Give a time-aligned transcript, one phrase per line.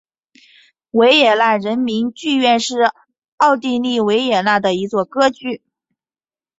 [0.93, 2.89] 维也纳人民剧院是
[3.37, 5.61] 奥地利维也纳的一座歌剧院。